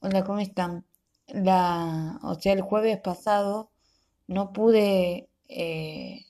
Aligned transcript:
Hola, 0.00 0.24
¿cómo 0.24 0.38
están? 0.38 0.86
La, 1.26 2.18
o 2.22 2.34
sea, 2.34 2.52
el 2.54 2.62
jueves 2.62 2.98
pasado 3.00 3.70
no 4.26 4.52
pude 4.52 5.28
eh, 5.48 6.26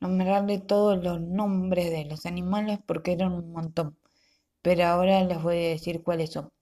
nombrarle 0.00 0.58
todos 0.60 1.02
los 1.02 1.20
nombres 1.20 1.90
de 1.90 2.04
los 2.04 2.26
animales 2.26 2.78
porque 2.86 3.12
eran 3.12 3.32
un 3.32 3.52
montón. 3.52 3.98
Pero 4.62 4.84
ahora 4.86 5.24
les 5.24 5.42
voy 5.42 5.56
a 5.56 5.68
decir 5.70 6.02
cuáles 6.02 6.30
son. 6.32 6.52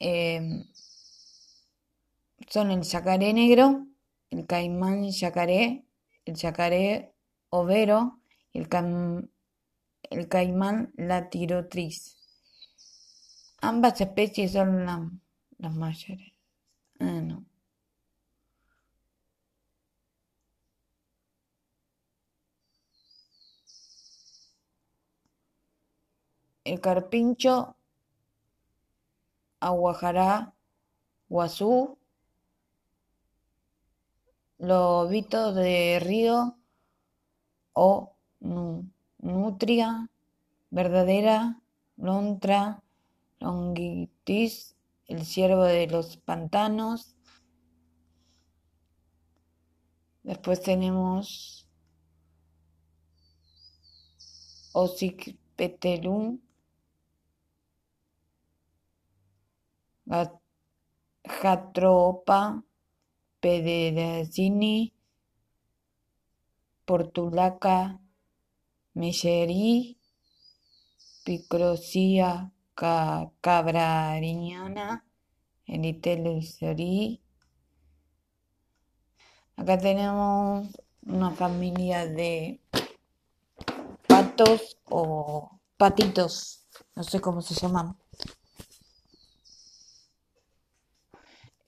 Em, 0.00 0.64
son 2.48 2.70
el 2.70 2.82
yacaré 2.82 3.32
negro, 3.32 3.86
el 4.30 4.46
caimán 4.46 5.10
yacaré, 5.10 5.84
el 6.24 6.34
yacaré 6.34 7.14
overo 7.50 8.22
el, 8.52 8.68
el 10.12 10.28
caimán 10.28 10.92
latirotriz. 10.96 12.16
Ambas 13.60 14.00
especies 14.00 14.52
son 14.52 14.86
las 15.58 15.74
mayores. 15.74 16.32
Ah, 17.00 17.20
no. 17.20 17.44
El 26.64 26.80
carpincho 26.80 27.76
aguajará 29.60 30.54
guazú 31.28 31.98
lobito 34.58 35.52
de 35.52 35.98
río 36.00 36.56
o 37.72 38.14
nutria 39.22 40.10
verdadera, 40.70 41.60
lontra, 41.96 42.82
longitis, 43.40 44.76
el 45.06 45.24
ciervo 45.24 45.64
de 45.64 45.86
los 45.86 46.16
pantanos. 46.18 47.16
Después 50.22 50.62
tenemos 50.62 51.68
Osicpetelum, 54.72 56.40
Jatropa, 61.24 62.64
Pederazini, 63.40 64.92
Portulaca, 66.84 68.01
Mellerí, 68.94 69.98
Picrosia 71.24 72.52
cabrariana, 72.74 75.04
Elitelusorí. 75.66 77.20
Acá 79.56 79.78
tenemos 79.78 80.68
una 81.06 81.30
familia 81.30 82.06
de 82.06 82.60
patos 84.06 84.78
o 84.88 85.60
patitos, 85.76 86.66
no 86.94 87.04
sé 87.04 87.20
cómo 87.20 87.42
se 87.42 87.54
llaman. 87.54 87.96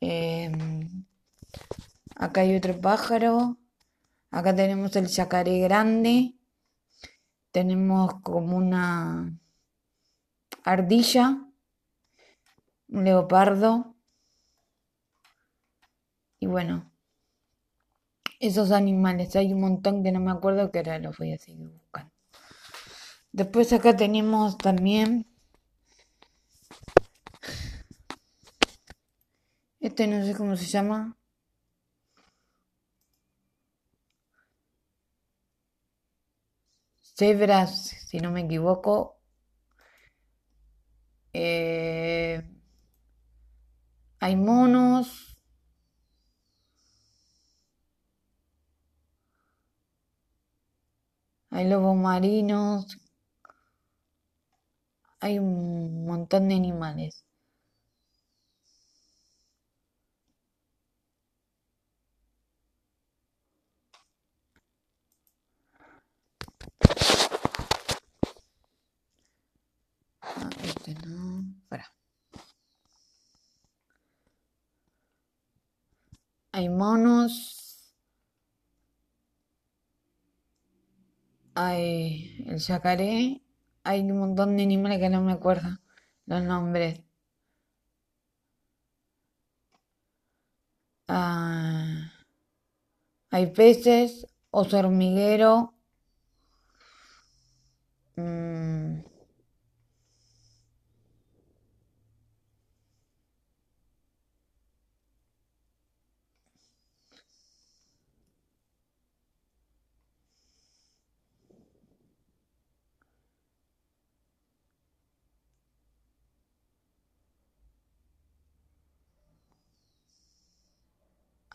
Em, 0.00 1.05
acá 2.17 2.42
hay 2.42 2.56
otro 2.56 2.80
pájaro. 2.80 3.56
Acá 4.30 4.55
tenemos 4.55 4.95
el 4.97 5.06
yacaré 5.06 5.58
grande. 5.61 6.33
Tenemos 7.55 8.14
como 8.22 8.56
una 8.56 9.38
ardilla, 10.64 11.38
un 12.88 13.05
leopardo. 13.05 13.94
Y 16.40 16.46
bueno, 16.46 16.90
esos 18.40 18.73
animales. 18.73 19.36
Hay 19.36 19.52
un 19.52 19.61
montón 19.61 20.02
que 20.02 20.11
no 20.11 20.18
me 20.18 20.33
acuerdo 20.33 20.73
que 20.73 20.80
ahora 20.80 20.98
los 20.98 21.17
voy 21.17 21.33
a 21.33 21.39
seguir 21.39 21.68
buscando. 21.68 22.12
Después 23.30 23.73
acá 23.73 23.96
tenemos 23.96 24.58
también 24.58 25.28
Este 29.78 30.08
no 30.08 30.24
sé 30.27 30.34
cómo 30.34 30.57
se 30.57 30.67
llama. 30.67 31.17
Cebras, 37.14 37.70
si 38.08 38.19
no 38.19 38.30
me 38.30 38.42
equivoco. 38.42 39.17
Eh, 41.33 42.42
hay 44.19 44.35
monos. 44.36 45.39
Hay 51.48 51.67
lobos 51.70 51.97
marinos. 51.97 52.98
Hay 55.19 55.41
un 55.41 56.07
montón 56.07 56.48
de 56.48 56.55
animales. 56.55 57.25
Hay 76.55 76.69
monos. 76.69 77.92
Hay 81.57 82.45
el 82.47 82.58
yacaré. 82.58 83.42
Hay 83.83 84.01
un 84.02 84.19
montón 84.19 84.57
de 84.57 84.63
animales 84.63 85.01
que 85.01 85.08
no 85.11 85.20
me 85.23 85.33
acuerdo 85.33 85.69
los 86.27 86.42
nombres. 86.45 87.01
Ah, 91.08 92.13
hay 93.31 93.46
peces, 93.52 94.27
oso 94.51 94.79
hormiguero. 94.79 95.75
Mm, 98.17 99.02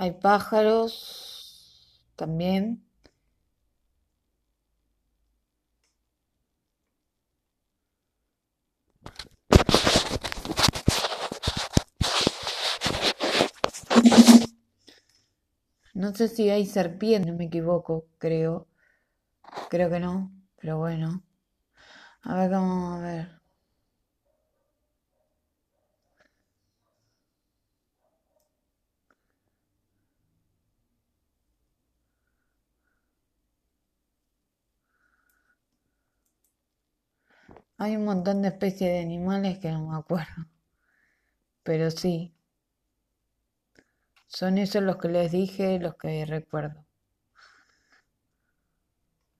Hay 0.01 0.11
pájaros 0.13 2.01
también. 2.15 2.85
No 15.93 16.15
sé 16.15 16.29
si 16.29 16.49
hay 16.49 16.65
serpientes, 16.65 17.29
no 17.29 17.37
me 17.37 17.45
equivoco, 17.47 18.07
creo. 18.19 18.69
Creo 19.69 19.89
que 19.89 19.99
no, 19.99 20.31
pero 20.55 20.77
bueno. 20.77 21.23
A 22.23 22.35
ver, 22.35 22.49
vamos 22.51 22.99
a 22.99 23.01
ver. 23.01 23.38
Hay 37.79 37.95
un 37.95 38.03
montón 38.03 38.41
de 38.41 38.49
especies 38.49 38.91
de 38.91 38.99
animales 38.99 39.57
que 39.59 39.71
no 39.71 39.87
me 39.87 39.97
acuerdo. 39.97 40.45
Pero 41.63 41.89
sí. 41.91 42.33
Son 44.27 44.57
esos 44.57 44.83
los 44.83 44.97
que 44.97 45.07
les 45.07 45.31
dije, 45.31 45.79
los 45.79 45.95
que 45.95 46.25
recuerdo. 46.25 46.85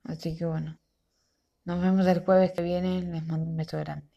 Así 0.03 0.37
que 0.37 0.45
bueno. 0.45 0.79
Nos 1.65 1.81
vemos 1.81 2.07
el 2.07 2.23
jueves 2.23 2.53
que 2.53 2.61
viene. 2.63 3.01
Les 3.01 3.27
mando 3.27 3.45
un 3.49 3.57
beso 3.57 3.77
grande. 3.77 4.07